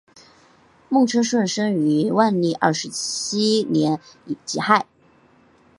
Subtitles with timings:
[0.89, 3.99] 孟称舜生于万历二十七年
[4.45, 4.87] 己亥。